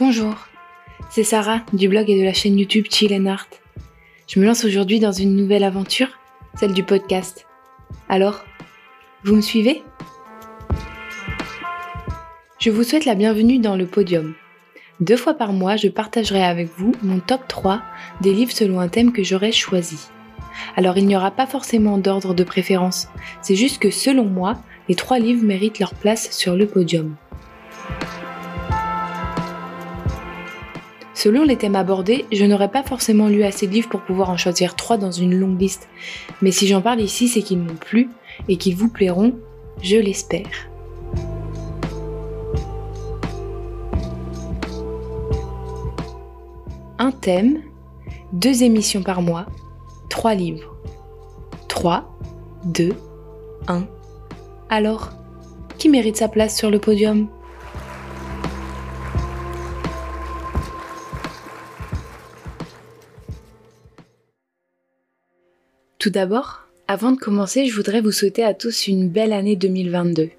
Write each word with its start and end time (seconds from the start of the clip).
Bonjour, 0.00 0.34
c'est 1.10 1.24
Sarah 1.24 1.60
du 1.74 1.86
blog 1.86 2.08
et 2.08 2.18
de 2.18 2.24
la 2.24 2.32
chaîne 2.32 2.58
YouTube 2.58 2.86
Chill 2.88 3.12
and 3.12 3.26
Art. 3.26 3.48
Je 4.26 4.40
me 4.40 4.46
lance 4.46 4.64
aujourd'hui 4.64 4.98
dans 4.98 5.12
une 5.12 5.36
nouvelle 5.36 5.62
aventure, 5.62 6.08
celle 6.58 6.72
du 6.72 6.82
podcast. 6.82 7.46
Alors, 8.08 8.42
vous 9.24 9.36
me 9.36 9.42
suivez? 9.42 9.82
Je 12.58 12.70
vous 12.70 12.82
souhaite 12.82 13.04
la 13.04 13.14
bienvenue 13.14 13.58
dans 13.58 13.76
le 13.76 13.84
podium. 13.84 14.32
Deux 15.00 15.18
fois 15.18 15.34
par 15.34 15.52
mois, 15.52 15.76
je 15.76 15.88
partagerai 15.88 16.42
avec 16.42 16.70
vous 16.78 16.92
mon 17.02 17.20
top 17.20 17.46
3 17.46 17.82
des 18.22 18.32
livres 18.32 18.52
selon 18.52 18.80
un 18.80 18.88
thème 18.88 19.12
que 19.12 19.22
j'aurais 19.22 19.52
choisi. 19.52 20.08
Alors 20.76 20.96
il 20.96 21.06
n'y 21.06 21.16
aura 21.16 21.30
pas 21.30 21.46
forcément 21.46 21.98
d'ordre 21.98 22.32
de 22.32 22.42
préférence, 22.42 23.08
c'est 23.42 23.54
juste 23.54 23.78
que 23.78 23.90
selon 23.90 24.24
moi, 24.24 24.62
les 24.88 24.94
trois 24.94 25.18
livres 25.18 25.44
méritent 25.44 25.78
leur 25.78 25.92
place 25.92 26.30
sur 26.30 26.56
le 26.56 26.66
podium. 26.66 27.16
Selon 31.22 31.44
les 31.44 31.58
thèmes 31.58 31.76
abordés, 31.76 32.24
je 32.32 32.46
n'aurais 32.46 32.70
pas 32.70 32.82
forcément 32.82 33.28
lu 33.28 33.42
assez 33.42 33.66
de 33.66 33.72
livres 33.72 33.90
pour 33.90 34.00
pouvoir 34.00 34.30
en 34.30 34.38
choisir 34.38 34.74
trois 34.74 34.96
dans 34.96 35.10
une 35.10 35.34
longue 35.34 35.60
liste. 35.60 35.86
Mais 36.40 36.50
si 36.50 36.66
j'en 36.66 36.80
parle 36.80 37.02
ici, 37.02 37.28
c'est 37.28 37.42
qu'ils 37.42 37.58
m'ont 37.58 37.74
plu 37.74 38.08
et 38.48 38.56
qu'ils 38.56 38.74
vous 38.74 38.88
plairont, 38.88 39.34
je 39.82 39.96
l'espère. 39.96 40.70
Un 46.98 47.10
thème, 47.10 47.60
deux 48.32 48.62
émissions 48.62 49.02
par 49.02 49.20
mois, 49.20 49.44
trois 50.08 50.32
livres. 50.32 50.74
3, 51.68 52.16
2, 52.64 52.94
1. 53.68 53.84
Alors, 54.70 55.10
qui 55.76 55.90
mérite 55.90 56.16
sa 56.16 56.28
place 56.28 56.56
sur 56.56 56.70
le 56.70 56.78
podium? 56.78 57.28
Tout 66.00 66.08
d'abord, 66.08 66.62
avant 66.88 67.12
de 67.12 67.18
commencer, 67.18 67.66
je 67.66 67.76
voudrais 67.76 68.00
vous 68.00 68.10
souhaiter 68.10 68.42
à 68.42 68.54
tous 68.54 68.86
une 68.86 69.10
belle 69.10 69.34
année 69.34 69.54
2022. 69.54 70.30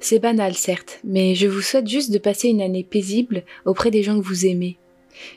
C'est 0.00 0.18
banal 0.18 0.54
certes, 0.54 1.00
mais 1.04 1.34
je 1.34 1.46
vous 1.46 1.60
souhaite 1.60 1.86
juste 1.86 2.10
de 2.10 2.16
passer 2.16 2.48
une 2.48 2.62
année 2.62 2.84
paisible 2.84 3.42
auprès 3.66 3.90
des 3.90 4.02
gens 4.02 4.18
que 4.18 4.24
vous 4.24 4.46
aimez. 4.46 4.78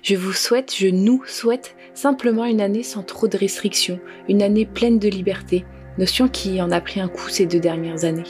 Je 0.04 0.16
vous 0.16 0.32
souhaite, 0.32 0.74
je 0.74 0.88
nous 0.88 1.22
souhaite 1.26 1.76
simplement 1.94 2.46
une 2.46 2.62
année 2.62 2.82
sans 2.82 3.04
trop 3.04 3.28
de 3.28 3.38
restrictions, 3.38 4.00
une 4.30 4.42
année 4.42 4.66
pleine 4.66 5.00
de 5.00 5.10
liberté, 5.10 5.66
notion 5.98 6.30
qui 6.30 6.62
en 6.62 6.72
a 6.72 6.80
pris 6.80 7.02
un 7.02 7.10
coup 7.10 7.28
ces 7.28 7.46
deux 7.46 7.60
dernières 7.60 8.06
années. 8.06 8.24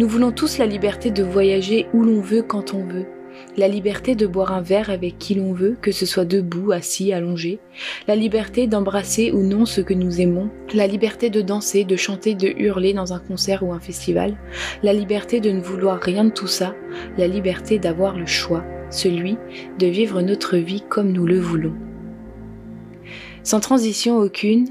Nous 0.00 0.08
voulons 0.08 0.32
tous 0.32 0.58
la 0.58 0.66
liberté 0.66 1.12
de 1.12 1.22
voyager 1.22 1.86
où 1.94 2.02
l'on 2.02 2.20
veut 2.20 2.42
quand 2.42 2.74
on 2.74 2.84
veut, 2.84 3.06
la 3.56 3.68
liberté 3.68 4.14
de 4.14 4.26
boire 4.26 4.52
un 4.52 4.60
verre 4.60 4.90
avec 4.90 5.18
qui 5.18 5.34
l'on 5.34 5.52
veut, 5.52 5.76
que 5.80 5.92
ce 5.92 6.06
soit 6.06 6.24
debout, 6.24 6.72
assis, 6.72 7.12
allongé, 7.12 7.58
la 8.06 8.14
liberté 8.14 8.66
d'embrasser 8.66 9.32
ou 9.32 9.42
non 9.42 9.66
ce 9.66 9.80
que 9.80 9.94
nous 9.94 10.20
aimons, 10.20 10.48
la 10.74 10.86
liberté 10.86 11.30
de 11.30 11.42
danser, 11.42 11.84
de 11.84 11.96
chanter, 11.96 12.34
de 12.34 12.48
hurler 12.56 12.92
dans 12.92 13.12
un 13.12 13.18
concert 13.18 13.62
ou 13.62 13.72
un 13.72 13.80
festival, 13.80 14.36
la 14.82 14.92
liberté 14.92 15.40
de 15.40 15.50
ne 15.50 15.60
vouloir 15.60 16.00
rien 16.00 16.24
de 16.24 16.30
tout 16.30 16.46
ça, 16.46 16.74
la 17.16 17.26
liberté 17.26 17.78
d'avoir 17.78 18.16
le 18.16 18.26
choix, 18.26 18.64
celui 18.90 19.36
de 19.78 19.86
vivre 19.86 20.22
notre 20.22 20.56
vie 20.56 20.82
comme 20.88 21.12
nous 21.12 21.26
le 21.26 21.40
voulons. 21.40 21.74
Sans 23.42 23.60
transition 23.60 24.18
aucune, 24.18 24.66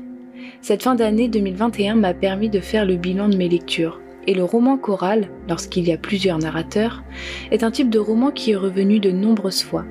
cette 0.62 0.84
fin 0.84 0.96
d'année 0.96 1.28
2021 1.30 1.96
m'a 1.96 2.14
permis 2.14 2.50
de 2.50 2.60
faire 2.60 2.86
le 2.86 2.96
bilan 2.96 3.30
de 3.30 3.38
mes 3.38 3.50
lectures, 3.50 4.00
et 4.28 4.34
le 4.34 4.44
roman 4.44 4.78
choral, 4.78 5.30
lorsqu'il 5.48 5.88
y 5.88 5.92
a 5.92 5.98
plusieurs 5.98 6.38
narrateurs, 6.38 7.04
est 7.52 7.64
un 7.64 7.72
type 7.72 7.90
de 7.90 8.00
roman 8.00 8.30
qui 8.32 8.52
est 8.52 8.56
revenu 8.58 9.00
de 9.00 9.12
nombreuses 9.12 9.64
fois. 9.64 9.86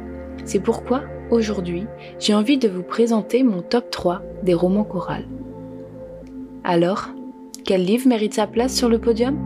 C'est 0.44 0.60
pourquoi, 0.60 1.02
aujourd'hui, 1.30 1.86
j'ai 2.20 2.34
envie 2.34 2.58
de 2.58 2.68
vous 2.68 2.82
présenter 2.82 3.42
mon 3.42 3.62
top 3.62 3.90
3 3.90 4.22
des 4.42 4.54
romans 4.54 4.84
chorales. 4.84 5.26
Alors, 6.62 7.08
quel 7.64 7.84
livre 7.84 8.06
mérite 8.06 8.34
sa 8.34 8.46
place 8.46 8.76
sur 8.76 8.88
le 8.88 8.98
podium? 8.98 9.36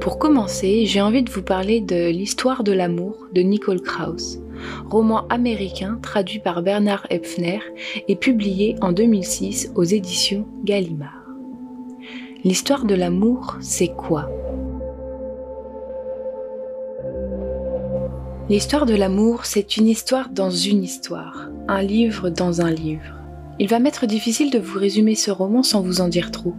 Pour 0.00 0.18
commencer, 0.18 0.84
j'ai 0.84 1.00
envie 1.00 1.22
de 1.22 1.30
vous 1.30 1.42
parler 1.42 1.80
de 1.80 2.10
L'histoire 2.10 2.64
de 2.64 2.72
l'amour 2.72 3.28
de 3.32 3.40
Nicole 3.42 3.80
Krauss, 3.80 4.41
roman 4.88 5.26
américain 5.28 5.98
traduit 6.02 6.38
par 6.38 6.62
Bernard 6.62 7.06
Hepfner 7.10 7.60
et 8.08 8.16
publié 8.16 8.76
en 8.80 8.92
2006 8.92 9.72
aux 9.74 9.84
éditions 9.84 10.46
Gallimard. 10.64 11.26
L'histoire 12.44 12.84
de 12.84 12.94
l'amour, 12.94 13.56
c'est 13.60 13.94
quoi? 13.94 14.28
L'histoire 18.48 18.84
de 18.84 18.94
l'amour, 18.94 19.46
c'est 19.46 19.76
une 19.76 19.86
histoire 19.86 20.28
dans 20.28 20.50
une 20.50 20.82
histoire, 20.82 21.48
un 21.68 21.80
livre 21.80 22.28
dans 22.28 22.60
un 22.60 22.70
livre. 22.70 23.14
Il 23.58 23.68
va 23.68 23.78
m'être 23.78 24.06
difficile 24.06 24.50
de 24.50 24.58
vous 24.58 24.78
résumer 24.78 25.14
ce 25.14 25.30
roman 25.30 25.62
sans 25.62 25.82
vous 25.82 26.00
en 26.00 26.08
dire 26.08 26.30
trop. 26.30 26.54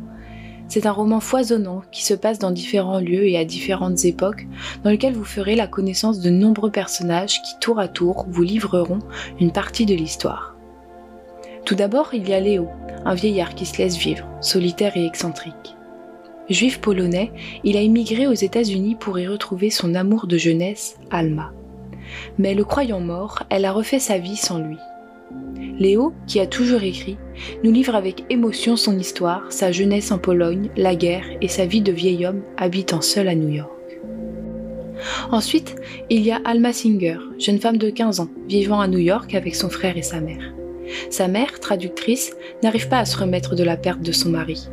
C'est 0.74 0.88
un 0.88 0.92
roman 0.92 1.20
foisonnant 1.20 1.84
qui 1.92 2.04
se 2.04 2.16
passe 2.16 2.40
dans 2.40 2.50
différents 2.50 2.98
lieux 2.98 3.28
et 3.28 3.38
à 3.38 3.46
différentes 3.46 4.06
époques, 4.06 4.48
dans 4.84 4.90
lequel 4.90 5.14
vous 5.14 5.24
ferez 5.24 5.56
la 5.56 5.68
connaissance 5.68 6.20
de 6.20 6.32
nombreux 6.32 6.72
personnages 6.72 7.44
qui 7.44 7.60
tour 7.60 7.78
à 7.78 7.88
tour 7.88 8.26
vous 8.28 8.42
livreront 8.42 8.98
une 9.40 9.52
partie 9.52 9.86
de 9.86 9.94
l'histoire. 9.94 10.56
Tout 11.64 11.76
d'abord, 11.76 12.16
il 12.16 12.28
y 12.28 12.34
a 12.34 12.40
Léo, 12.40 12.70
un 13.06 13.14
vieillard 13.14 13.54
qui 13.54 13.68
se 13.68 13.78
laisse 13.78 13.98
vivre, 13.98 14.26
solitaire 14.42 14.98
et 14.98 15.06
excentrique. 15.06 15.76
Juif 16.50 16.82
polonais, 16.82 17.32
il 17.64 17.78
a 17.78 17.82
immigré 17.84 18.26
aux 18.26 18.34
États-Unis 18.34 18.96
pour 18.96 19.20
y 19.20 19.28
retrouver 19.28 19.70
son 19.70 19.94
amour 19.94 20.26
de 20.26 20.40
jeunesse, 20.40 20.98
Alma. 21.12 21.52
Mais 22.40 22.56
le 22.56 22.66
croyant 22.66 23.00
mort, 23.00 23.44
elle 23.52 23.66
a 23.66 23.72
refait 23.72 24.00
sa 24.00 24.18
vie 24.18 24.38
sans 24.38 24.58
lui. 24.58 24.80
Léo, 25.80 26.14
qui 26.28 26.40
a 26.40 26.46
toujours 26.46 26.84
écrit, 26.84 27.18
nous 27.64 27.72
livre 27.72 27.96
avec 27.96 28.26
émotion 28.30 28.76
son 28.76 28.98
histoire, 28.98 29.52
sa 29.52 29.72
jeunesse 29.72 30.12
en 30.12 30.20
Pologne, 30.20 30.70
la 30.78 30.96
guerre 30.96 31.26
et 31.42 31.48
sa 31.48 31.66
vie 31.66 31.82
de 31.82 31.92
vieil 31.92 32.26
homme 32.26 32.42
habitant 32.58 33.02
seul 33.02 33.28
à 33.28 33.36
New 33.36 33.50
York. 33.50 33.72
Ensuite, 35.32 35.76
il 36.10 36.22
y 36.22 36.32
a 36.32 36.40
Alma 36.46 36.74
Singer, 36.74 37.18
jeune 37.40 37.60
femme 37.60 37.78
de 37.78 37.90
15 37.90 38.20
ans, 38.20 38.30
vivant 38.48 38.80
à 38.80 38.88
New 38.88 39.00
York 39.00 39.34
avec 39.34 39.56
son 39.56 39.70
frère 39.70 39.98
et 39.98 40.04
sa 40.04 40.22
mère. 40.22 40.54
Sa 41.10 41.28
mère, 41.28 41.60
traductrice, 41.60 42.36
n'arrive 42.62 42.88
pas 42.88 43.00
à 43.00 43.06
se 43.06 43.18
remettre 43.18 43.56
de 43.56 43.64
la 43.64 43.76
perte 43.76 44.02
de 44.02 44.12
son 44.12 44.30
mari. 44.30 44.70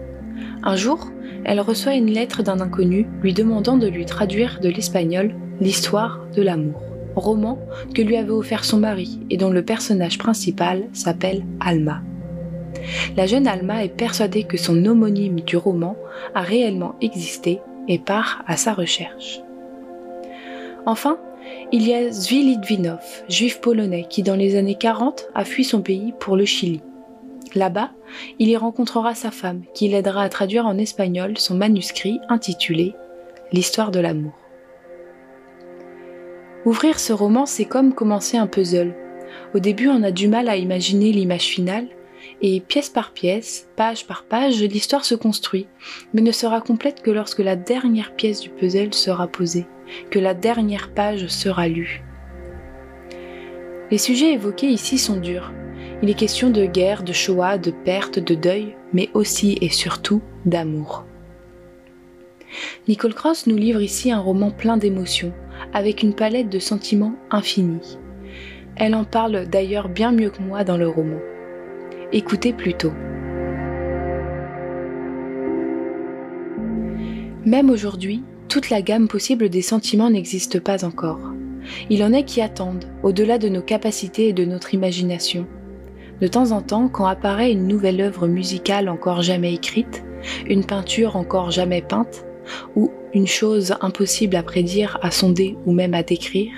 Un 0.62 0.76
jour, 0.76 1.08
elle 1.44 1.60
reçoit 1.60 1.94
une 1.94 2.12
lettre 2.12 2.42
d'un 2.42 2.60
inconnu 2.60 3.06
lui 3.22 3.32
demandant 3.32 3.78
de 3.78 3.86
lui 3.86 4.04
traduire 4.04 4.60
de 4.60 4.68
l'espagnol 4.68 5.34
l'histoire 5.60 6.26
de 6.36 6.42
l'amour 6.42 6.89
roman 7.16 7.58
que 7.94 8.02
lui 8.02 8.16
avait 8.16 8.30
offert 8.30 8.64
son 8.64 8.78
mari 8.78 9.20
et 9.30 9.36
dont 9.36 9.50
le 9.50 9.64
personnage 9.64 10.18
principal 10.18 10.84
s'appelle 10.92 11.44
Alma. 11.60 12.02
La 13.16 13.26
jeune 13.26 13.46
Alma 13.46 13.84
est 13.84 13.88
persuadée 13.94 14.44
que 14.44 14.56
son 14.56 14.84
homonyme 14.84 15.40
du 15.40 15.56
roman 15.56 15.96
a 16.34 16.40
réellement 16.40 16.94
existé 17.00 17.60
et 17.88 17.98
part 17.98 18.42
à 18.46 18.56
sa 18.56 18.72
recherche. 18.72 19.40
Enfin, 20.86 21.18
il 21.72 21.86
y 21.86 21.94
a 21.94 22.10
juif 23.28 23.60
polonais 23.60 24.06
qui 24.08 24.22
dans 24.22 24.36
les 24.36 24.56
années 24.56 24.76
40 24.76 25.28
a 25.34 25.44
fui 25.44 25.64
son 25.64 25.82
pays 25.82 26.14
pour 26.18 26.36
le 26.36 26.44
Chili. 26.44 26.80
Là-bas, 27.54 27.90
il 28.38 28.48
y 28.48 28.56
rencontrera 28.56 29.14
sa 29.14 29.30
femme 29.30 29.62
qui 29.74 29.88
l'aidera 29.88 30.22
à 30.22 30.28
traduire 30.28 30.66
en 30.66 30.78
espagnol 30.78 31.36
son 31.38 31.54
manuscrit 31.54 32.20
intitulé 32.28 32.94
L'histoire 33.52 33.90
de 33.90 33.98
l'amour. 33.98 34.32
Ouvrir 36.66 37.00
ce 37.00 37.14
roman, 37.14 37.46
c'est 37.46 37.64
comme 37.64 37.94
commencer 37.94 38.36
un 38.36 38.46
puzzle. 38.46 38.94
Au 39.54 39.60
début, 39.60 39.88
on 39.88 40.02
a 40.02 40.10
du 40.10 40.28
mal 40.28 40.48
à 40.48 40.56
imaginer 40.56 41.10
l'image 41.10 41.46
finale, 41.46 41.86
et 42.42 42.60
pièce 42.60 42.90
par 42.90 43.12
pièce, 43.12 43.68
page 43.76 44.06
par 44.06 44.24
page, 44.24 44.62
l'histoire 44.62 45.06
se 45.06 45.14
construit, 45.14 45.66
mais 46.12 46.20
ne 46.20 46.32
sera 46.32 46.60
complète 46.60 47.00
que 47.00 47.10
lorsque 47.10 47.38
la 47.38 47.56
dernière 47.56 48.14
pièce 48.14 48.40
du 48.40 48.50
puzzle 48.50 48.92
sera 48.92 49.26
posée, 49.26 49.66
que 50.10 50.18
la 50.18 50.34
dernière 50.34 50.92
page 50.92 51.28
sera 51.28 51.66
lue. 51.66 52.02
Les 53.90 53.98
sujets 53.98 54.34
évoqués 54.34 54.68
ici 54.68 54.98
sont 54.98 55.16
durs. 55.16 55.52
Il 56.02 56.10
est 56.10 56.14
question 56.14 56.50
de 56.50 56.66
guerre, 56.66 57.02
de 57.02 57.12
Shoah, 57.12 57.56
de 57.56 57.70
perte, 57.70 58.18
de 58.18 58.34
deuil, 58.34 58.76
mais 58.92 59.08
aussi 59.14 59.56
et 59.62 59.70
surtout 59.70 60.20
d'amour. 60.44 61.04
Nicole 62.88 63.14
Cross 63.14 63.46
nous 63.46 63.56
livre 63.56 63.80
ici 63.80 64.12
un 64.12 64.20
roman 64.20 64.50
plein 64.50 64.76
d'émotions, 64.76 65.32
avec 65.72 66.02
une 66.02 66.14
palette 66.14 66.48
de 66.48 66.58
sentiments 66.58 67.14
infinis. 67.30 67.98
Elle 68.76 68.94
en 68.94 69.04
parle 69.04 69.46
d'ailleurs 69.46 69.88
bien 69.88 70.12
mieux 70.12 70.30
que 70.30 70.42
moi 70.42 70.64
dans 70.64 70.76
le 70.76 70.88
roman. 70.88 71.18
Écoutez 72.12 72.52
plutôt. 72.52 72.92
Même 77.44 77.70
aujourd'hui, 77.70 78.22
toute 78.48 78.70
la 78.70 78.82
gamme 78.82 79.08
possible 79.08 79.48
des 79.48 79.62
sentiments 79.62 80.10
n'existe 80.10 80.60
pas 80.60 80.84
encore. 80.84 81.20
Il 81.88 82.02
en 82.02 82.12
est 82.12 82.24
qui 82.24 82.40
attendent, 82.40 82.84
au-delà 83.02 83.38
de 83.38 83.48
nos 83.48 83.62
capacités 83.62 84.28
et 84.28 84.32
de 84.32 84.44
notre 84.44 84.74
imagination. 84.74 85.46
De 86.20 86.26
temps 86.26 86.50
en 86.52 86.60
temps, 86.60 86.88
quand 86.88 87.06
apparaît 87.06 87.52
une 87.52 87.66
nouvelle 87.66 88.00
œuvre 88.00 88.26
musicale 88.28 88.88
encore 88.88 89.22
jamais 89.22 89.54
écrite, 89.54 90.04
une 90.48 90.64
peinture 90.64 91.16
encore 91.16 91.50
jamais 91.50 91.82
peinte, 91.82 92.24
ou 92.76 92.90
une 93.14 93.26
chose 93.26 93.74
impossible 93.80 94.36
à 94.36 94.42
prédire, 94.42 94.98
à 95.02 95.10
sonder 95.10 95.56
ou 95.66 95.72
même 95.72 95.94
à 95.94 96.02
décrire, 96.02 96.52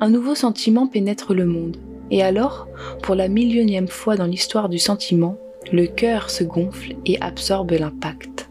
un 0.00 0.10
nouveau 0.10 0.34
sentiment 0.34 0.86
pénètre 0.86 1.34
le 1.34 1.46
monde. 1.46 1.76
Et 2.10 2.22
alors, 2.22 2.68
pour 3.02 3.14
la 3.14 3.28
millionième 3.28 3.88
fois 3.88 4.16
dans 4.16 4.26
l'histoire 4.26 4.68
du 4.68 4.78
sentiment, 4.78 5.38
le 5.72 5.86
cœur 5.86 6.30
se 6.30 6.44
gonfle 6.44 6.94
et 7.04 7.20
absorbe 7.20 7.72
l'impact. 7.72 8.48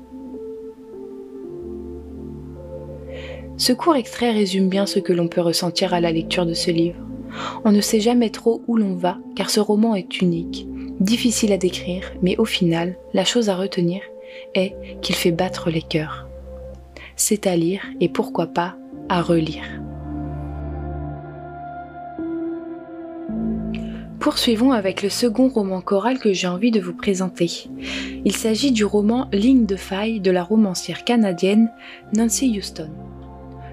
Ce 3.57 3.71
court 3.71 3.95
extrait 3.95 4.31
résume 4.31 4.67
bien 4.67 4.85
ce 4.85 4.99
que 4.99 5.13
l'on 5.13 5.29
peut 5.29 5.39
ressentir 5.39 5.93
à 5.93 6.01
la 6.01 6.11
lecture 6.11 6.45
de 6.45 6.53
ce 6.53 6.71
livre. 6.71 6.99
On 7.63 7.71
ne 7.71 7.79
sait 7.79 8.01
jamais 8.01 8.29
trop 8.29 8.61
où 8.67 8.75
l'on 8.75 8.95
va 8.95 9.17
car 9.35 9.49
ce 9.49 9.61
roman 9.61 9.95
est 9.95 10.21
unique, 10.21 10.67
difficile 10.99 11.53
à 11.53 11.57
décrire, 11.57 12.11
mais 12.21 12.37
au 12.37 12.45
final, 12.45 12.97
la 13.13 13.23
chose 13.23 13.49
à 13.49 13.55
retenir 13.55 14.01
est 14.53 14.75
qu'il 15.01 15.15
fait 15.15 15.31
battre 15.31 15.69
les 15.69 15.81
cœurs. 15.81 16.24
C'est 17.15 17.47
à 17.47 17.55
lire 17.55 17.81
et 18.01 18.09
pourquoi 18.09 18.47
pas 18.47 18.75
à 19.09 19.21
relire. 19.21 19.63
Poursuivons 24.19 24.71
avec 24.71 25.03
le 25.03 25.09
second 25.09 25.49
roman 25.49 25.81
choral 25.81 26.17
que 26.17 26.33
j'ai 26.33 26.47
envie 26.47 26.71
de 26.71 26.79
vous 26.79 26.93
présenter. 26.93 27.69
Il 28.25 28.35
s'agit 28.35 28.71
du 28.71 28.83
roman 28.83 29.27
Ligne 29.31 29.65
de 29.65 29.75
faille 29.75 30.19
de 30.19 30.31
la 30.31 30.43
romancière 30.43 31.03
canadienne 31.03 31.71
Nancy 32.15 32.57
Houston. 32.57 32.89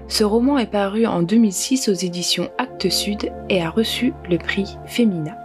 Ce 0.07 0.23
roman 0.23 0.59
est 0.59 0.69
paru 0.69 1.07
en 1.07 1.23
2006 1.23 1.89
aux 1.89 1.93
éditions 1.93 2.51
Actes 2.59 2.89
Sud 2.89 3.31
et 3.49 3.63
a 3.63 3.69
reçu 3.69 4.13
le 4.29 4.37
prix 4.37 4.77
Femina. 4.85 5.35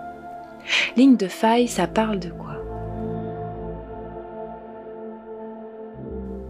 Ligne 0.96 1.16
de 1.16 1.28
faille, 1.28 1.68
ça 1.68 1.86
parle 1.86 2.18
de 2.18 2.28
quoi? 2.28 2.47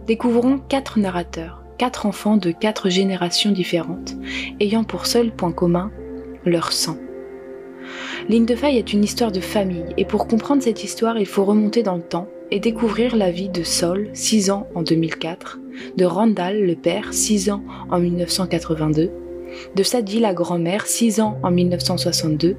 Découvrons 0.08 0.58
quatre 0.70 0.98
narrateurs, 0.98 1.62
quatre 1.76 2.06
enfants 2.06 2.38
de 2.38 2.50
quatre 2.50 2.88
générations 2.88 3.52
différentes, 3.52 4.16
ayant 4.58 4.82
pour 4.82 5.04
seul 5.04 5.30
point 5.30 5.52
commun 5.52 5.90
leur 6.46 6.72
sang. 6.72 6.96
Ligne 8.30 8.46
de 8.46 8.54
faille 8.54 8.78
est 8.78 8.94
une 8.94 9.04
histoire 9.04 9.32
de 9.32 9.40
famille, 9.40 9.84
et 9.98 10.06
pour 10.06 10.26
comprendre 10.26 10.62
cette 10.62 10.82
histoire, 10.82 11.18
il 11.18 11.26
faut 11.26 11.44
remonter 11.44 11.82
dans 11.82 11.96
le 11.96 12.02
temps 12.02 12.26
et 12.50 12.58
découvrir 12.58 13.16
la 13.16 13.30
vie 13.30 13.50
de 13.50 13.62
Sol, 13.62 14.08
6 14.14 14.50
ans 14.50 14.66
en 14.74 14.80
2004, 14.80 15.58
de 15.98 16.04
Randall, 16.06 16.64
le 16.64 16.74
père, 16.74 17.12
6 17.12 17.50
ans 17.50 17.62
en 17.90 17.98
1982, 17.98 19.10
de 19.76 19.82
Sadie, 19.82 20.20
la 20.20 20.32
grand-mère, 20.32 20.86
6 20.86 21.20
ans 21.20 21.38
en 21.42 21.50
1962, 21.50 22.56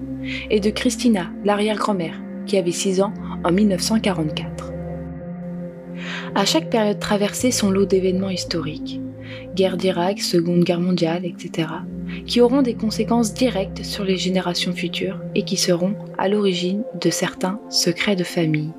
et 0.51 0.59
de 0.59 0.69
Christina, 0.69 1.31
l'arrière-grand-mère, 1.43 2.21
qui 2.45 2.57
avait 2.57 2.71
6 2.71 3.01
ans 3.01 3.13
en 3.43 3.51
1944. 3.51 4.78
À 6.35 6.45
chaque 6.45 6.69
période 6.69 6.99
traversée 6.99 7.51
son 7.51 7.71
lot 7.71 7.85
d'événements 7.85 8.29
historiques, 8.29 8.99
guerre 9.55 9.77
d'Irak, 9.77 10.21
Seconde 10.21 10.63
Guerre 10.63 10.79
mondiale, 10.79 11.25
etc., 11.25 11.67
qui 12.25 12.41
auront 12.41 12.61
des 12.61 12.73
conséquences 12.73 13.33
directes 13.33 13.83
sur 13.83 14.03
les 14.03 14.17
générations 14.17 14.73
futures 14.73 15.19
et 15.35 15.43
qui 15.43 15.57
seront 15.57 15.95
à 16.17 16.27
l'origine 16.27 16.83
de 17.01 17.09
certains 17.09 17.59
secrets 17.69 18.15
de 18.15 18.23
famille. 18.23 18.71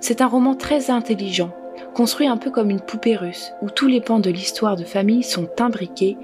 C'est 0.00 0.20
un 0.20 0.28
roman 0.28 0.54
très 0.54 0.90
intelligent, 0.90 1.54
construit 1.94 2.26
un 2.26 2.36
peu 2.36 2.50
comme 2.50 2.70
une 2.70 2.80
poupée 2.80 3.16
russe, 3.16 3.52
où 3.62 3.70
tous 3.70 3.88
les 3.88 4.00
pans 4.00 4.20
de 4.20 4.30
l'histoire 4.30 4.76
de 4.76 4.84
famille 4.84 5.22
sont 5.22 5.48
imbriqués 5.58 6.16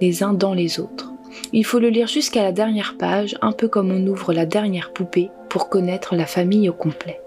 les 0.00 0.22
uns 0.22 0.32
dans 0.32 0.54
les 0.54 0.80
autres. 0.80 1.12
Il 1.52 1.64
faut 1.64 1.78
le 1.78 1.88
lire 1.88 2.06
jusqu'à 2.06 2.42
la 2.42 2.52
dernière 2.52 2.96
page, 2.98 3.36
un 3.42 3.52
peu 3.52 3.68
comme 3.68 3.90
on 3.90 4.06
ouvre 4.06 4.32
la 4.32 4.46
dernière 4.46 4.92
poupée 4.92 5.30
pour 5.48 5.68
connaître 5.68 6.16
la 6.16 6.26
famille 6.26 6.68
au 6.68 6.72
complet. 6.72 7.20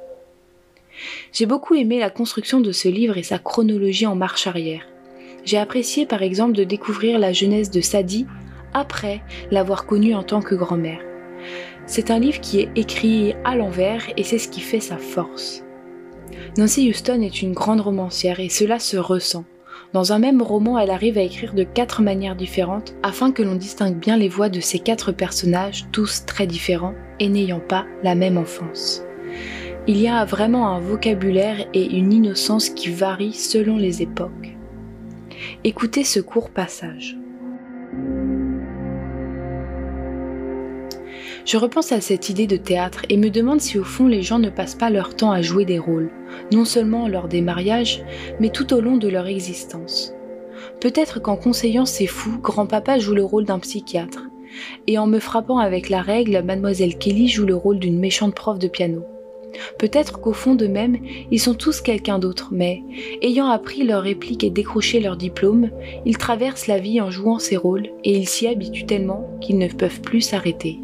J'ai 1.33 1.45
beaucoup 1.45 1.75
aimé 1.75 1.99
la 1.99 2.09
construction 2.09 2.59
de 2.59 2.71
ce 2.71 2.87
livre 2.87 3.17
et 3.17 3.23
sa 3.23 3.39
chronologie 3.39 4.05
en 4.05 4.15
marche 4.15 4.47
arrière. 4.47 4.87
J'ai 5.45 5.57
apprécié 5.57 6.05
par 6.05 6.23
exemple 6.23 6.53
de 6.53 6.63
découvrir 6.63 7.19
la 7.19 7.33
jeunesse 7.33 7.71
de 7.71 7.81
Sadie 7.81 8.25
après 8.73 9.21
l'avoir 9.51 9.85
connue 9.85 10.15
en 10.15 10.23
tant 10.23 10.41
que 10.41 10.55
grand-mère. 10.55 11.01
C'est 11.85 12.11
un 12.11 12.19
livre 12.19 12.41
qui 12.41 12.59
est 12.59 12.69
écrit 12.75 13.33
à 13.45 13.55
l'envers 13.55 14.03
et 14.17 14.23
c'est 14.23 14.39
ce 14.39 14.49
qui 14.49 14.59
fait 14.59 14.81
sa 14.81 14.97
force. 14.97 15.63
Nancy 16.57 16.89
Houston 16.89 17.21
est 17.21 17.41
une 17.41 17.53
grande 17.53 17.81
romancière 17.81 18.39
et 18.39 18.49
cela 18.49 18.79
se 18.79 18.97
ressent. 18.97 19.45
Dans 19.93 20.11
un 20.11 20.19
même 20.19 20.41
roman, 20.41 20.77
elle 20.77 20.89
arrive 20.89 21.17
à 21.17 21.21
écrire 21.21 21.53
de 21.53 21.63
quatre 21.63 22.01
manières 22.01 22.35
différentes 22.35 22.93
afin 23.03 23.31
que 23.31 23.41
l'on 23.41 23.55
distingue 23.55 23.95
bien 23.95 24.17
les 24.17 24.27
voix 24.27 24.49
de 24.49 24.59
ces 24.59 24.79
quatre 24.79 25.13
personnages, 25.13 25.85
tous 25.93 26.25
très 26.25 26.45
différents 26.45 26.95
et 27.19 27.29
n'ayant 27.29 27.61
pas 27.61 27.85
la 28.03 28.15
même 28.15 28.37
enfance. 28.37 29.06
Il 29.89 30.01
y 30.01 30.09
a 30.09 30.25
vraiment 30.25 30.67
un 30.67 30.81
vocabulaire 30.81 31.65
et 31.73 31.85
une 31.85 32.11
innocence 32.11 32.69
qui 32.69 32.89
varient 32.89 33.31
selon 33.31 33.77
les 33.77 34.01
époques. 34.01 34.57
Écoutez 35.63 36.03
ce 36.03 36.19
court 36.19 36.49
passage. 36.49 37.15
Je 41.45 41.55
repense 41.55 41.93
à 41.93 42.01
cette 42.01 42.27
idée 42.27 42.47
de 42.47 42.57
théâtre 42.57 43.03
et 43.07 43.15
me 43.15 43.29
demande 43.29 43.61
si 43.61 43.79
au 43.79 43.85
fond 43.85 44.07
les 44.07 44.23
gens 44.23 44.39
ne 44.39 44.49
passent 44.49 44.75
pas 44.75 44.89
leur 44.89 45.15
temps 45.15 45.31
à 45.31 45.41
jouer 45.41 45.63
des 45.63 45.79
rôles, 45.79 46.11
non 46.51 46.65
seulement 46.65 47.07
lors 47.07 47.29
des 47.29 47.39
mariages, 47.39 48.03
mais 48.41 48.49
tout 48.49 48.73
au 48.73 48.81
long 48.81 48.97
de 48.97 49.07
leur 49.07 49.27
existence. 49.27 50.11
Peut-être 50.81 51.21
qu'en 51.21 51.37
conseillant 51.37 51.85
ces 51.85 52.07
fous, 52.07 52.39
grand-papa 52.41 52.99
joue 52.99 53.15
le 53.15 53.23
rôle 53.23 53.45
d'un 53.45 53.59
psychiatre, 53.59 54.23
et 54.85 54.97
en 54.97 55.07
me 55.07 55.19
frappant 55.19 55.59
avec 55.59 55.87
la 55.87 56.01
règle, 56.01 56.43
mademoiselle 56.43 56.97
Kelly 56.97 57.29
joue 57.29 57.45
le 57.45 57.55
rôle 57.55 57.79
d'une 57.79 57.99
méchante 57.99 58.35
prof 58.35 58.59
de 58.59 58.67
piano. 58.67 59.05
Peut-être 59.79 60.19
qu'au 60.19 60.33
fond 60.33 60.55
d'eux-mêmes, 60.55 60.97
ils 61.31 61.39
sont 61.39 61.53
tous 61.53 61.81
quelqu'un 61.81 62.19
d'autre, 62.19 62.49
mais, 62.51 62.83
ayant 63.21 63.47
appris 63.47 63.83
leurs 63.83 64.03
répliques 64.03 64.43
et 64.43 64.49
décroché 64.49 64.99
leur 64.99 65.17
diplôme, 65.17 65.71
ils 66.05 66.17
traversent 66.17 66.67
la 66.67 66.79
vie 66.79 67.01
en 67.01 67.11
jouant 67.11 67.39
ces 67.39 67.57
rôles 67.57 67.89
et 68.03 68.17
ils 68.17 68.27
s'y 68.27 68.47
habituent 68.47 68.85
tellement 68.85 69.27
qu'ils 69.41 69.57
ne 69.57 69.67
peuvent 69.67 70.01
plus 70.01 70.21
s'arrêter. 70.21 70.79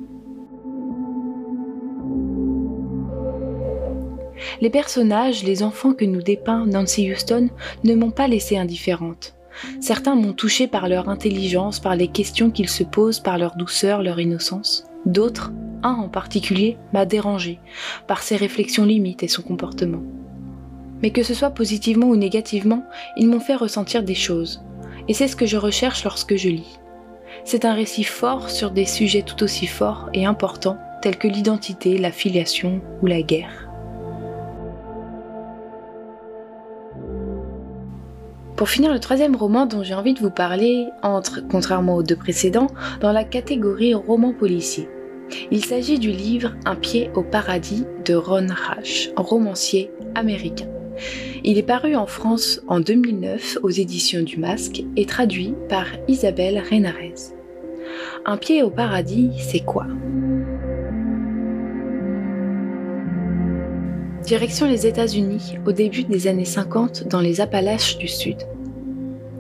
Les 4.61 4.69
personnages, 4.69 5.43
les 5.43 5.63
enfants 5.63 5.93
que 5.93 6.05
nous 6.05 6.21
dépeint 6.21 6.65
Nancy 6.65 7.11
Houston 7.11 7.49
ne 7.83 7.95
m'ont 7.95 8.11
pas 8.11 8.27
laissé 8.27 8.57
indifférente. 8.57 9.35
Certains 9.79 10.15
m'ont 10.15 10.33
touché 10.33 10.67
par 10.67 10.87
leur 10.87 11.09
intelligence, 11.09 11.79
par 11.79 11.95
les 11.95 12.07
questions 12.07 12.49
qu'ils 12.49 12.69
se 12.69 12.83
posent, 12.83 13.19
par 13.19 13.37
leur 13.37 13.55
douceur, 13.55 14.01
leur 14.01 14.19
innocence. 14.19 14.85
D'autres 15.05 15.51
un 15.83 15.93
en 15.93 16.09
particulier 16.09 16.77
m'a 16.93 17.05
dérangé 17.05 17.59
par 18.07 18.21
ses 18.23 18.35
réflexions 18.35 18.85
limites 18.85 19.23
et 19.23 19.27
son 19.27 19.41
comportement. 19.41 20.01
Mais 21.01 21.11
que 21.11 21.23
ce 21.23 21.33
soit 21.33 21.51
positivement 21.51 22.07
ou 22.07 22.15
négativement, 22.15 22.83
ils 23.17 23.27
m'ont 23.27 23.39
fait 23.39 23.55
ressentir 23.55 24.03
des 24.03 24.15
choses, 24.15 24.63
et 25.07 25.13
c'est 25.13 25.27
ce 25.27 25.35
que 25.35 25.45
je 25.45 25.57
recherche 25.57 26.03
lorsque 26.03 26.35
je 26.35 26.49
lis. 26.49 26.79
C'est 27.45 27.65
un 27.65 27.73
récit 27.73 28.05
fort 28.05 28.49
sur 28.49 28.71
des 28.71 28.85
sujets 28.85 29.23
tout 29.23 29.43
aussi 29.43 29.67
forts 29.67 30.09
et 30.13 30.25
importants 30.25 30.77
tels 31.01 31.17
que 31.17 31.27
l'identité, 31.27 31.97
la 31.97 32.11
filiation 32.11 32.81
ou 33.01 33.07
la 33.07 33.21
guerre. 33.21 33.67
Pour 38.55 38.69
finir, 38.69 38.93
le 38.93 38.99
troisième 38.99 39.35
roman 39.35 39.65
dont 39.65 39.83
j'ai 39.83 39.95
envie 39.95 40.13
de 40.13 40.19
vous 40.19 40.29
parler 40.29 40.87
entre, 41.01 41.41
contrairement 41.49 41.95
aux 41.95 42.03
deux 42.03 42.15
précédents, 42.15 42.67
dans 43.01 43.11
la 43.11 43.25
catégorie 43.25 43.93
roman 43.93 44.31
policier. 44.31 44.87
Il 45.51 45.63
s'agit 45.63 45.99
du 45.99 46.11
livre 46.11 46.53
Un 46.65 46.75
pied 46.75 47.09
au 47.15 47.23
paradis 47.23 47.85
de 48.05 48.15
Ron 48.15 48.47
Rash, 48.49 49.09
romancier 49.15 49.91
américain. 50.15 50.67
Il 51.43 51.57
est 51.57 51.63
paru 51.63 51.95
en 51.95 52.05
France 52.05 52.61
en 52.67 52.79
2009 52.79 53.59
aux 53.63 53.69
éditions 53.69 54.21
du 54.21 54.37
Masque 54.37 54.83
et 54.95 55.05
traduit 55.05 55.53
par 55.69 55.85
Isabelle 56.07 56.61
Reynarez. 56.69 57.15
Un 58.25 58.37
pied 58.37 58.63
au 58.63 58.69
paradis, 58.69 59.31
c'est 59.39 59.65
quoi? 59.65 59.85
Direction 64.23 64.67
les 64.67 64.87
États-Unis 64.87 65.55
au 65.65 65.73
début 65.73 66.05
des 66.05 66.27
années 66.27 66.45
50 66.45 67.09
dans 67.09 67.19
les 67.19 67.41
Appalaches 67.41 67.97
du 67.97 68.07
Sud. 68.07 68.37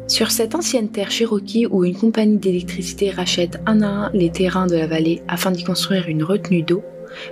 Sur 0.07 0.31
cette 0.31 0.53
ancienne 0.53 0.89
terre 0.89 1.11
cherokee 1.11 1.65
où 1.65 1.85
une 1.85 1.95
compagnie 1.95 2.37
d'électricité 2.37 3.09
rachète 3.09 3.59
un 3.65 3.81
à 3.81 3.87
un 3.87 4.09
les 4.11 4.29
terrains 4.29 4.67
de 4.67 4.75
la 4.75 4.85
vallée 4.85 5.21
afin 5.27 5.51
d'y 5.51 5.63
construire 5.63 6.09
une 6.09 6.23
retenue 6.23 6.61
d'eau, 6.61 6.83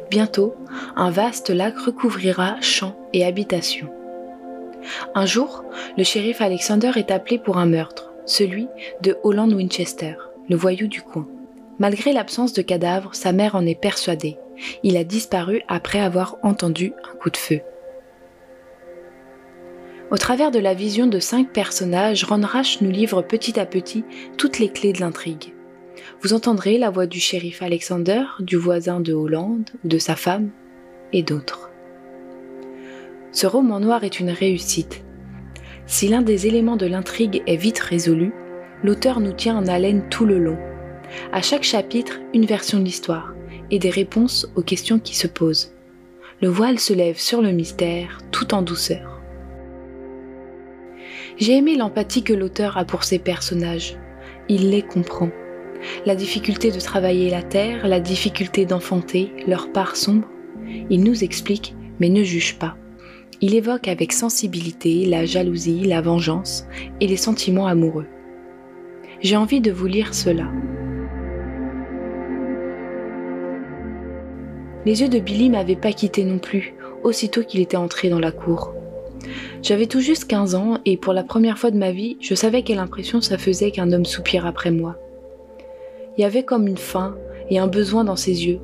bientôt, 0.09 0.55
un 0.95 1.09
vaste 1.09 1.49
lac 1.49 1.77
recouvrira 1.77 2.59
champs 2.61 2.97
et 3.13 3.25
habitations. 3.25 3.89
Un 5.13 5.25
jour, 5.25 5.63
le 5.97 6.03
shérif 6.03 6.41
Alexander 6.41 6.91
est 6.95 7.11
appelé 7.11 7.37
pour 7.37 7.57
un 7.57 7.65
meurtre, 7.65 8.11
celui 8.25 8.67
de 9.01 9.17
Holland 9.23 9.51
Winchester, 9.53 10.15
le 10.49 10.55
voyou 10.55 10.87
du 10.87 11.01
coin. 11.01 11.27
Malgré 11.77 12.13
l'absence 12.13 12.53
de 12.53 12.61
cadavre, 12.61 13.13
sa 13.13 13.31
mère 13.31 13.55
en 13.55 13.65
est 13.65 13.79
persuadée. 13.79 14.37
Il 14.83 14.97
a 14.97 15.03
disparu 15.03 15.61
après 15.67 15.99
avoir 15.99 16.37
entendu 16.43 16.93
un 17.11 17.17
coup 17.17 17.29
de 17.29 17.37
feu. 17.37 17.61
Au 20.11 20.17
travers 20.17 20.51
de 20.51 20.59
la 20.59 20.73
vision 20.73 21.07
de 21.07 21.19
cinq 21.19 21.53
personnages, 21.53 22.25
Ron 22.25 22.41
Rash 22.41 22.81
nous 22.81 22.91
livre 22.91 23.21
petit 23.21 23.57
à 23.57 23.65
petit 23.65 24.03
toutes 24.37 24.59
les 24.59 24.67
clés 24.67 24.91
de 24.91 24.99
l'intrigue. 24.99 25.53
Vous 26.21 26.33
entendrez 26.33 26.77
la 26.77 26.89
voix 26.89 27.05
du 27.05 27.21
shérif 27.21 27.61
Alexander, 27.61 28.23
du 28.41 28.57
voisin 28.57 28.99
de 28.99 29.13
Hollande 29.13 29.69
de 29.85 29.97
sa 29.97 30.17
femme, 30.17 30.49
et 31.13 31.23
d'autres. 31.23 31.69
Ce 33.31 33.47
roman 33.47 33.79
noir 33.79 34.03
est 34.03 34.19
une 34.19 34.31
réussite. 34.31 35.01
Si 35.87 36.09
l'un 36.09 36.21
des 36.21 36.45
éléments 36.45 36.75
de 36.75 36.87
l'intrigue 36.87 37.41
est 37.47 37.55
vite 37.55 37.79
résolu, 37.79 38.33
l'auteur 38.83 39.21
nous 39.21 39.31
tient 39.31 39.55
en 39.55 39.67
haleine 39.67 40.09
tout 40.09 40.25
le 40.25 40.39
long. 40.39 40.57
À 41.31 41.41
chaque 41.41 41.63
chapitre, 41.63 42.19
une 42.33 42.45
version 42.45 42.79
de 42.79 42.83
l'histoire 42.83 43.33
et 43.71 43.79
des 43.79 43.89
réponses 43.89 44.51
aux 44.57 44.61
questions 44.61 44.99
qui 44.99 45.15
se 45.15 45.27
posent. 45.27 45.73
Le 46.41 46.49
voile 46.49 46.79
se 46.79 46.91
lève 46.91 47.17
sur 47.17 47.41
le 47.41 47.53
mystère 47.53 48.17
tout 48.31 48.53
en 48.53 48.61
douceur. 48.61 49.10
J'ai 51.41 51.57
aimé 51.57 51.75
l'empathie 51.75 52.21
que 52.21 52.33
l'auteur 52.33 52.77
a 52.77 52.85
pour 52.85 53.03
ses 53.03 53.17
personnages. 53.17 53.97
Il 54.47 54.69
les 54.69 54.83
comprend. 54.83 55.31
La 56.05 56.13
difficulté 56.13 56.69
de 56.69 56.79
travailler 56.79 57.31
la 57.31 57.41
terre, 57.41 57.87
la 57.87 57.99
difficulté 57.99 58.67
d'enfanter, 58.67 59.31
leur 59.47 59.71
part 59.71 59.95
sombre. 59.95 60.27
Il 60.91 61.03
nous 61.03 61.23
explique, 61.23 61.73
mais 61.99 62.09
ne 62.09 62.21
juge 62.21 62.59
pas. 62.59 62.77
Il 63.41 63.55
évoque 63.55 63.87
avec 63.87 64.13
sensibilité 64.13 65.07
la 65.07 65.25
jalousie, 65.25 65.83
la 65.83 65.99
vengeance 65.99 66.67
et 66.99 67.07
les 67.07 67.17
sentiments 67.17 67.65
amoureux. 67.65 68.05
J'ai 69.21 69.35
envie 69.35 69.61
de 69.61 69.71
vous 69.71 69.87
lire 69.87 70.13
cela. 70.13 70.45
Les 74.85 75.01
yeux 75.01 75.09
de 75.09 75.17
Billy 75.17 75.49
m'avaient 75.49 75.75
pas 75.75 75.91
quitté 75.91 76.23
non 76.23 76.37
plus, 76.37 76.75
aussitôt 77.01 77.41
qu'il 77.41 77.61
était 77.61 77.77
entré 77.77 78.09
dans 78.09 78.19
la 78.19 78.31
cour. 78.31 78.75
J'avais 79.61 79.85
tout 79.85 79.99
juste 79.99 80.25
15 80.25 80.55
ans 80.55 80.79
et 80.85 80.97
pour 80.97 81.13
la 81.13 81.23
première 81.23 81.59
fois 81.59 81.69
de 81.69 81.77
ma 81.77 81.91
vie, 81.91 82.17
je 82.19 82.33
savais 82.33 82.63
quelle 82.63 82.79
impression 82.79 83.21
ça 83.21 83.37
faisait 83.37 83.69
qu'un 83.69 83.91
homme 83.91 84.05
soupire 84.05 84.47
après 84.47 84.71
moi. 84.71 84.97
Il 86.17 86.21
y 86.21 86.25
avait 86.25 86.43
comme 86.43 86.67
une 86.67 86.77
faim 86.77 87.15
et 87.49 87.59
un 87.59 87.67
besoin 87.67 88.03
dans 88.03 88.15
ses 88.15 88.47
yeux, 88.47 88.59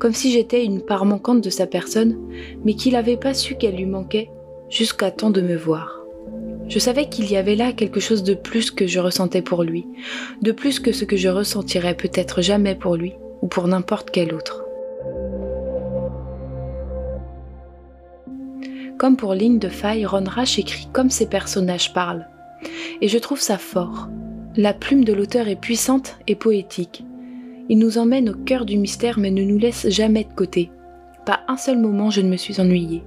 comme 0.00 0.12
si 0.12 0.32
j'étais 0.32 0.64
une 0.64 0.80
part 0.80 1.04
manquante 1.04 1.42
de 1.42 1.50
sa 1.50 1.68
personne, 1.68 2.18
mais 2.64 2.74
qu'il 2.74 2.94
n'avait 2.94 3.16
pas 3.16 3.34
su 3.34 3.54
qu'elle 3.54 3.76
lui 3.76 3.86
manquait 3.86 4.30
jusqu'à 4.68 5.12
temps 5.12 5.30
de 5.30 5.40
me 5.40 5.56
voir. 5.56 6.00
Je 6.68 6.80
savais 6.80 7.08
qu'il 7.08 7.30
y 7.30 7.36
avait 7.36 7.56
là 7.56 7.72
quelque 7.72 8.00
chose 8.00 8.24
de 8.24 8.34
plus 8.34 8.72
que 8.72 8.86
je 8.86 8.98
ressentais 8.98 9.42
pour 9.42 9.62
lui, 9.62 9.86
de 10.40 10.50
plus 10.50 10.80
que 10.80 10.90
ce 10.90 11.04
que 11.04 11.16
je 11.16 11.28
ressentirais 11.28 11.94
peut-être 11.94 12.42
jamais 12.42 12.74
pour 12.74 12.96
lui 12.96 13.12
ou 13.42 13.46
pour 13.46 13.68
n'importe 13.68 14.10
quel 14.10 14.34
autre. 14.34 14.61
Comme 19.02 19.16
pour 19.16 19.34
Ligne 19.34 19.58
de 19.58 19.68
Faille, 19.68 20.06
Ron 20.06 20.22
Rash 20.28 20.60
écrit 20.60 20.86
comme 20.92 21.10
ses 21.10 21.26
personnages 21.26 21.92
parlent. 21.92 22.28
Et 23.00 23.08
je 23.08 23.18
trouve 23.18 23.40
ça 23.40 23.58
fort. 23.58 24.08
La 24.54 24.72
plume 24.72 25.04
de 25.04 25.12
l'auteur 25.12 25.48
est 25.48 25.56
puissante 25.56 26.18
et 26.28 26.36
poétique. 26.36 27.04
Il 27.68 27.80
nous 27.80 27.98
emmène 27.98 28.30
au 28.30 28.34
cœur 28.34 28.64
du 28.64 28.78
mystère 28.78 29.18
mais 29.18 29.32
ne 29.32 29.42
nous 29.42 29.58
laisse 29.58 29.88
jamais 29.88 30.22
de 30.22 30.32
côté. 30.32 30.70
Pas 31.26 31.40
un 31.48 31.56
seul 31.56 31.78
moment 31.78 32.10
je 32.10 32.20
ne 32.20 32.28
me 32.28 32.36
suis 32.36 32.60
ennuyée. 32.60 33.02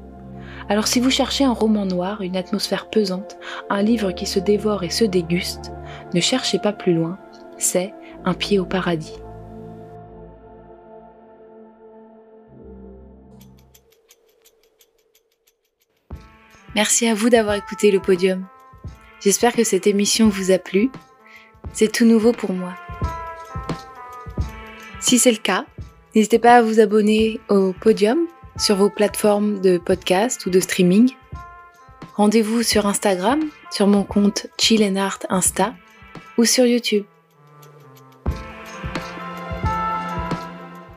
Alors 0.68 0.88
si 0.88 1.00
vous 1.00 1.12
cherchez 1.12 1.46
un 1.46 1.54
roman 1.54 1.86
noir, 1.86 2.22
une 2.24 2.36
atmosphère 2.36 2.90
pesante, 2.90 3.38
un 3.70 3.82
livre 3.82 4.12
qui 4.12 4.25
se 4.25 4.40
dévore 4.40 4.84
et 4.84 4.90
se 4.90 5.06
déguste, 5.06 5.72
ne 6.14 6.20
cherchez 6.20 6.60
pas 6.60 6.74
plus 6.74 6.94
loin, 6.94 7.18
c'est 7.58 7.94
Un 8.25 8.34
pied 8.34 8.60
au 8.60 8.66
paradis. 8.66 9.14
Merci 16.75 17.08
à 17.08 17.13
vous 17.13 17.29
d'avoir 17.29 17.55
écouté 17.55 17.89
le 17.89 18.01
podium. 18.01 18.46
J'espère 19.22 19.53
que 19.53 19.63
cette 19.63 19.88
émission 19.88 20.27
vous 20.27 20.51
a 20.51 20.58
plu. 20.58 20.91
C'est 21.72 21.89
tout 21.89 22.03
nouveau 22.05 22.34
pour 22.34 22.51
moi. 22.51 22.74
Si 25.00 25.17
c'est 25.17 25.32
le 25.32 25.38
cas, 25.38 25.65
n'hésitez 26.13 26.38
pas 26.38 26.58
à 26.58 26.62
vous 26.62 26.82
abonner 26.82 27.39
au 27.48 27.72
podium 27.72 28.20
sur 28.58 28.75
vos 28.75 28.89
plateformes 28.89 29.62
de 29.62 29.77
podcast 29.77 30.46
ou 30.46 30.50
de 30.50 30.60
streaming. 30.60 31.12
Rendez-vous 32.15 32.62
sur 32.62 32.86
Instagram, 32.88 33.39
sur 33.72 33.88
mon 33.88 34.03
compte 34.03 34.48
Chill 34.60 34.84
Insta 35.29 35.74
ou 36.38 36.44
sur 36.44 36.65
YouTube. 36.65 37.05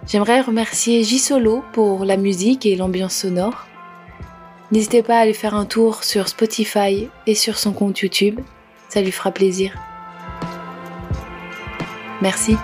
J'aimerais 0.08 0.40
remercier 0.40 1.04
J 1.04 1.20
Solo 1.20 1.62
pour 1.73 2.04
la 2.04 2.16
musique 2.16 2.66
et 2.66 2.75
l'ambiance 2.75 3.14
sonore. 3.14 3.68
N'hésitez 4.71 5.03
pas 5.03 5.17
à 5.17 5.21
aller 5.21 5.33
faire 5.33 5.55
un 5.55 5.65
tour 5.65 6.05
sur 6.05 6.29
Spotify 6.29 7.09
et 7.27 7.35
sur 7.35 7.59
son 7.59 7.73
compte 7.73 8.01
YouTube, 8.01 8.41
ça 8.89 9.01
lui 9.01 9.13
fera 9.13 9.31
plaisir. 9.31 9.73
Merci. 12.21 12.57